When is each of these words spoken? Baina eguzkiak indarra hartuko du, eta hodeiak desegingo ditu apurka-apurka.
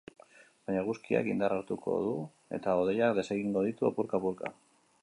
Baina 0.69 0.79
eguzkiak 0.85 1.29
indarra 1.33 1.59
hartuko 1.61 1.95
du, 2.07 2.15
eta 2.59 2.75
hodeiak 2.81 3.17
desegingo 3.21 3.65
ditu 3.69 3.91
apurka-apurka. 3.93 4.57